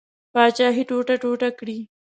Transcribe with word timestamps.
پاچهي 0.33 0.83
ټوټه 0.89 1.15
ټوټه 1.21 1.49
کړي. 1.59 1.77